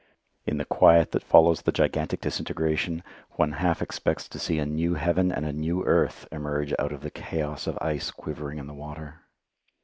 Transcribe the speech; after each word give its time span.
In 0.47 0.57
the 0.57 0.65
quiet 0.65 1.11
that 1.11 1.21
follows 1.21 1.61
the 1.61 1.71
gigantic 1.71 2.21
disintegration 2.21 3.03
one 3.33 3.51
half 3.51 3.83
expects 3.83 4.27
to 4.29 4.39
see 4.39 4.57
a 4.57 4.65
new 4.65 4.95
heaven 4.95 5.31
and 5.31 5.45
a 5.45 5.53
new 5.53 5.83
earth 5.85 6.27
emerge 6.31 6.73
out 6.79 6.91
of 6.91 7.01
the 7.01 7.11
chaos 7.11 7.67
of 7.67 7.77
ice 7.81 8.09
quivering 8.09 8.57
in 8.57 8.65
the 8.65 8.73
water. 8.73 9.21